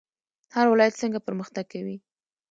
هر 0.55 0.65
ولایت 0.69 0.99
څنګه 1.01 1.19
پرمختګ 1.27 1.65
کوي؟ 1.73 1.97